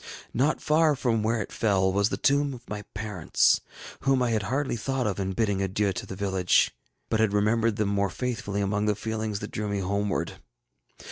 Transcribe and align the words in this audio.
Not 0.33 0.59
far 0.63 0.95
from 0.95 1.21
where 1.21 1.41
it 1.43 1.51
fell 1.51 1.93
was 1.93 2.09
the 2.09 2.17
tomb 2.17 2.55
of 2.55 2.67
my 2.67 2.81
parents, 2.95 3.61
whom 3.99 4.23
I 4.23 4.31
had 4.31 4.41
hardly 4.41 4.75
thought 4.75 5.05
of 5.05 5.19
in 5.19 5.33
bidding 5.33 5.61
adieu 5.61 5.93
to 5.93 6.05
the 6.07 6.15
village, 6.15 6.71
but 7.07 7.19
had 7.19 7.33
remembered 7.33 7.75
them 7.75 7.89
more 7.89 8.09
faithfully 8.09 8.61
among 8.61 8.85
the 8.87 8.95
feelings 8.95 9.41
that 9.41 9.51
drew 9.51 9.69
me 9.69 9.77
homeward. 9.77 10.41